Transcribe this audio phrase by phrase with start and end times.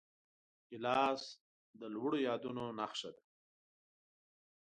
[0.69, 1.21] ګیلاس
[1.79, 3.23] د لوړو یادونو نښه ده.